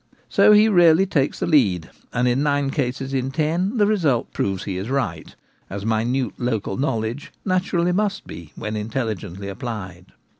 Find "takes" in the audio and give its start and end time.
1.05-1.37